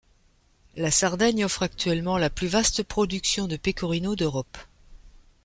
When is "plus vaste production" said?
2.31-3.45